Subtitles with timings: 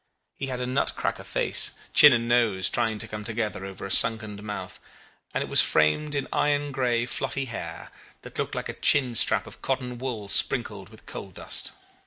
[0.39, 3.91] He had a nut cracker face chin and nose trying to come together over a
[3.91, 4.79] sunken mouth
[5.31, 7.91] and it was framed in iron grey fluffy hair,
[8.23, 11.71] that looked like a chin strap of cotton wool sprinkled with coal dust.